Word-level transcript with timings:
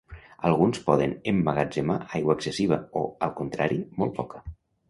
Alguns 0.49 0.79
poden 0.87 1.13
emmagatzemar 1.33 1.99
aigua 2.21 2.37
excessiva 2.39 2.81
o, 3.03 3.07
al 3.27 3.37
contrari, 3.43 3.79
molt 4.01 4.19
poca. 4.23 4.47